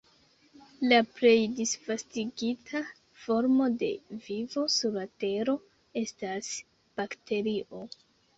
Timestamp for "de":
3.83-3.91